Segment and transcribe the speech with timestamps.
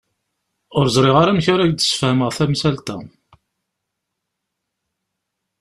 [0.77, 2.97] Ur ẓriɣ ara amek ara ak-d-sfehmeɣ tamsalt-a.